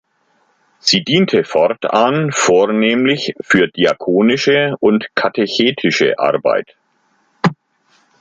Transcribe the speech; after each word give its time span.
Sie 0.79 1.03
diente 1.03 1.43
fortan 1.43 2.31
vornehmlich 2.31 3.35
für 3.39 3.67
diakonische 3.67 4.73
und 4.79 5.05
katechetische 5.13 6.17
Arbeit. 6.17 6.75